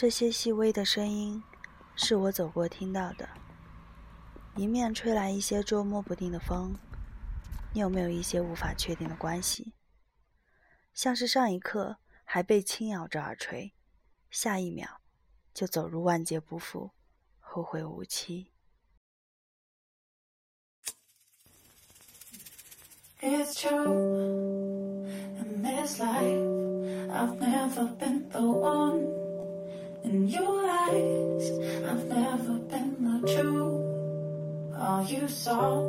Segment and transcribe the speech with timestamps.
[0.00, 1.42] 这些细微的声音，
[1.96, 3.28] 是我走过听到的。
[4.54, 6.78] 迎面吹来一些捉摸不定的风，
[7.74, 9.72] 你有没有一些无法确定的关系？
[10.94, 13.74] 像是上一刻还被轻咬着耳垂，
[14.30, 15.00] 下一秒
[15.52, 16.92] 就走入万劫不复，
[17.40, 18.52] 后会无期。
[23.20, 23.44] in
[30.08, 31.50] your eyes
[31.90, 35.82] i've never been the truth all you saw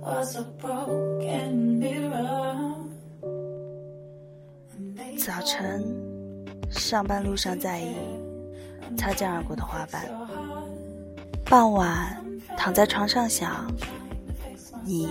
[0.00, 2.72] was a broken mirror
[5.18, 5.84] 早晨
[6.70, 7.94] 上班路上在意
[8.96, 10.04] 擦肩而过的花瓣
[11.44, 12.16] 傍晚
[12.56, 13.66] 躺在床上想
[14.84, 15.08] 你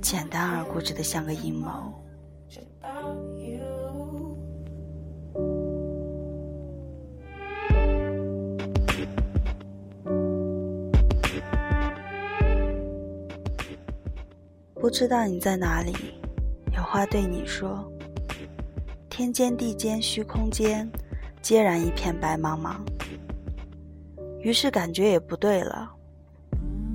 [0.00, 1.92] 简单而固执的像个阴谋
[14.82, 15.94] 不知道你在哪里，
[16.74, 17.88] 有话对你说。
[19.08, 20.90] 天间地间虚空间，
[21.40, 22.80] 皆然一片白茫茫。
[24.40, 25.88] 于是感觉也不对了，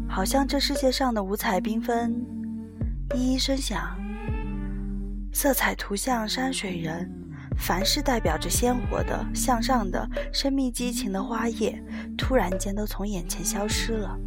[0.05, 2.13] 好像这世界上的五彩缤纷，
[3.15, 3.97] 一一声响，
[5.31, 7.09] 色彩图像山水人，
[7.57, 11.81] 凡是代表着鲜活的、向上的、生命激情的花叶，
[12.17, 14.19] 突然间都从眼前消失了，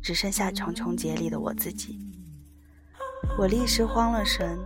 [0.00, 1.98] 只剩下茕茕孑里的我自己。
[3.38, 4.58] 我立时慌了神，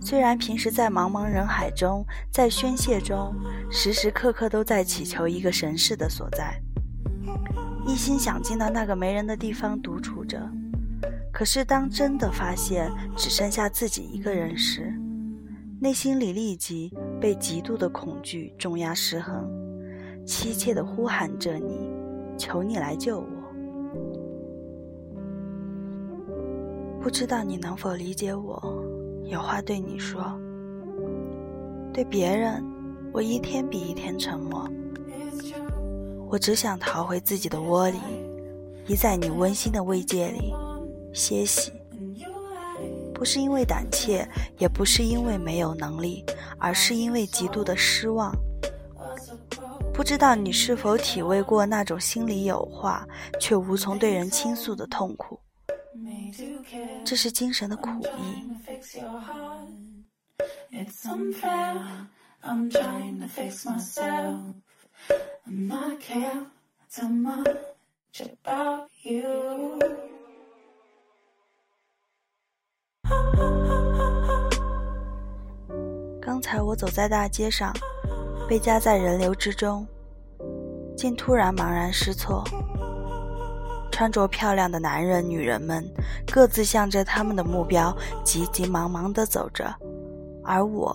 [0.00, 3.34] 虽然平时在茫茫人海中，在宣泄中，
[3.70, 6.60] 时时刻刻都在祈求一个神似的所在，
[7.86, 10.40] 一心想进到那个没人的地方独处着。
[11.32, 14.92] 可是当真的发现只剩下自己一个人时，
[15.80, 19.48] 内心里立即被极度的恐惧重压失衡，
[20.26, 21.90] 凄切地呼喊着你，
[22.38, 23.35] 求你来救我。
[27.06, 28.60] 不知道你能否理解我，
[29.26, 30.36] 有话对你说。
[31.94, 32.60] 对别人，
[33.12, 34.68] 我一天比一天沉默。
[36.28, 38.00] 我只想逃回自己的窝里，
[38.88, 40.52] 依在你温馨的慰藉里
[41.12, 41.72] 歇息。
[43.14, 44.28] 不是因为胆怯，
[44.58, 46.24] 也不是因为没有能力，
[46.58, 48.34] 而是因为极度的失望。
[49.94, 53.06] 不知道你是否体味过那种心里有话
[53.38, 55.38] 却无从对人倾诉的痛苦。
[57.04, 58.42] 这是精神的苦役。
[76.20, 77.72] 刚才我走在大街上，
[78.48, 79.86] 被夹在人流之中，
[80.96, 82.44] 竟突然茫然失措。
[83.96, 85.82] 穿着漂亮的男人、女人们，
[86.30, 89.74] 各自向着他们的目标急急忙忙地走着，
[90.44, 90.94] 而我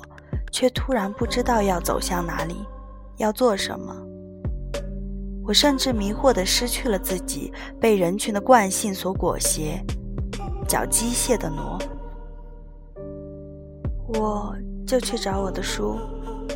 [0.51, 2.63] 却突然不知道要走向哪里，
[3.17, 3.91] 要做什么。
[5.44, 9.83] 我甚至迷惑地失去了自己，被人群的惯性所裹挟，
[10.68, 11.79] 脚机械地挪。
[14.09, 15.97] 我就去找我的书，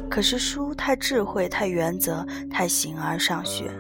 [0.07, 3.71] 可是书太智慧、太原则、太形而上学。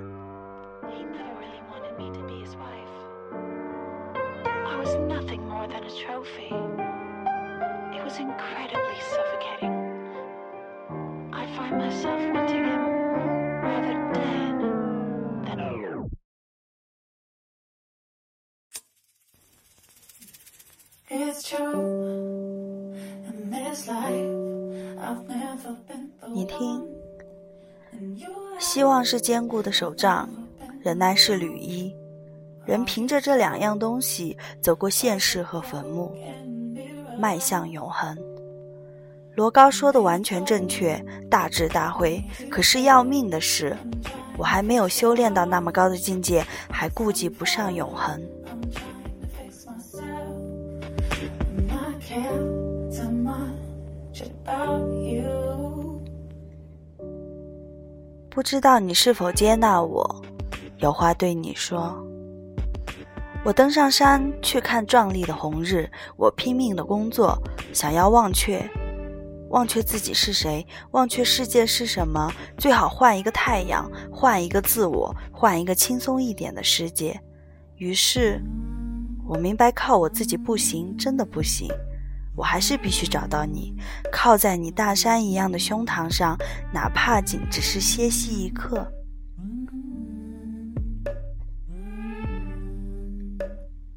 [26.32, 26.86] 你听，
[28.58, 30.28] 希望是坚固的手杖，
[30.80, 31.94] 忍耐是履衣。
[32.65, 36.11] 人凭着这两样东西走过现世和坟墓，
[37.17, 38.17] 迈向永恒。
[39.35, 40.97] 罗高说的完全正确，
[41.29, 42.23] 大智大慧。
[42.49, 43.75] 可是要命的是，
[44.37, 48.19] 我还没有修炼到那么高的境界，还顾及不上永恒。
[58.29, 60.23] 不知道你是否接纳我？
[60.77, 61.95] 有话对你说。
[63.45, 65.87] 我登上山去看壮丽的红日，
[66.17, 67.39] 我拼命的工作，
[67.71, 68.67] 想要忘却，
[69.51, 77.21] 忘却自己是谁，忘却世界是什么，最好换一个太阳，换一个自我，换一个轻松一点的世界。
[77.77, 78.41] 于是，
[79.27, 81.69] 我明白靠我自己不行，真的不行。
[82.35, 83.75] 我还是必须找到你，
[84.11, 86.35] 靠在你大山一样的胸膛上，
[86.73, 88.91] 哪怕仅只是歇息一刻。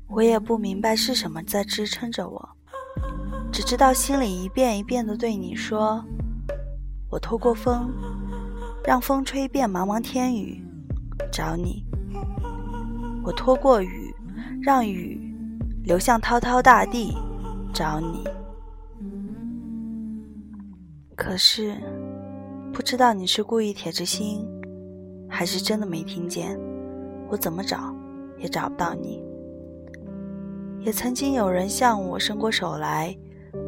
[0.09, 2.49] 我也不明白是什么在支撑着我，
[3.53, 6.03] 只知道心里一遍一遍的对你说
[7.11, 7.93] ：“我拖过风，
[8.85, 10.65] 让风吹遍茫茫天宇，
[11.31, 11.85] 找你；
[13.23, 14.15] 我拖过雨，
[14.63, 15.21] 让雨
[15.85, 17.15] 流向滔滔大地，
[17.75, 18.25] 找你。
[21.15, 21.77] 可是，
[22.73, 24.43] 不知道你是故意铁着心，
[25.29, 26.59] 还是真的没听见，
[27.29, 27.95] 我怎么找
[28.39, 29.23] 也找不到你。”
[30.89, 33.15] 也曾经有人向我伸过手来，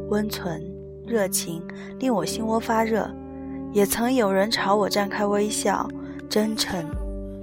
[0.09, 0.59] 温存、
[1.05, 1.63] 热情，
[1.99, 3.03] 令我心窝发热；
[3.71, 5.87] 也曾有人朝我绽开微笑，
[6.27, 6.83] 真诚、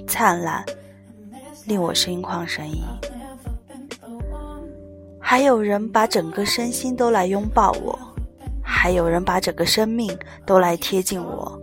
[0.05, 0.67] 灿烂，
[1.65, 2.83] 令我心旷神怡。
[5.21, 7.97] 还有人把整个身心都来拥抱我，
[8.61, 10.11] 还有人把整个生命
[10.45, 11.57] 都来贴近我，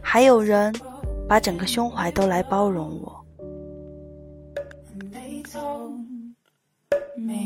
[0.00, 0.74] 还有人
[1.28, 3.19] 把整个胸怀都来包容我。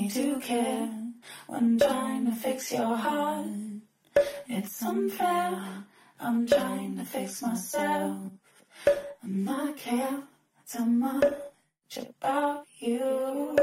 [0.05, 0.89] Me to care
[1.47, 3.47] when trying to fix your heart.
[4.49, 5.59] It's unfair,
[6.21, 8.31] I'm trying to fix myself.
[9.23, 10.23] And I care
[10.71, 13.57] too much about you.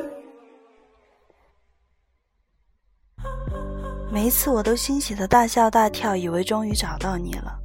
[4.11, 7.57] 每一次我都欣喜的大笑大跳，以为终于找到你了，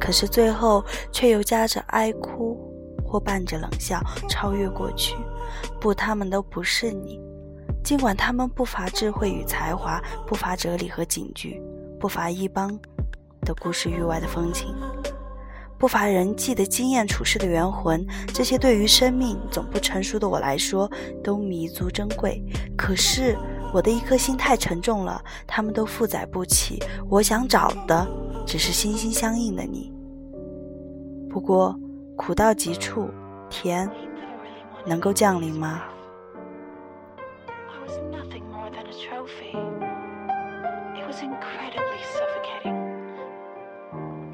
[0.00, 2.56] 可是最后却又夹着哀哭
[3.04, 5.16] 或伴着冷笑超越过去。
[5.80, 7.20] 不，他们都不是你。
[7.88, 11.58] 尽管他们不乏智慧与才华，不乏哲理和警句，
[11.98, 12.78] 不乏一帮
[13.40, 14.74] 的故事域外的风情，
[15.78, 20.86] 不乏人际的经验处事的元魂，这些对于生命总不成熟的我来说
[21.24, 22.44] 都弥足珍贵。
[22.76, 23.34] 可是
[23.72, 26.78] 我的一颗心太沉重了，他们都负载不起。
[27.08, 28.06] 我想找的
[28.44, 29.90] 只是心心相印的你。
[31.30, 31.74] 不过
[32.18, 33.08] 苦到极处，
[33.48, 33.90] 甜
[34.84, 35.84] 能够降临吗？
[37.88, 39.56] was nothing more than a trophy.
[41.00, 42.76] It was incredibly suffocating.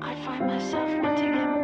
[0.03, 1.64] I find myself wanting him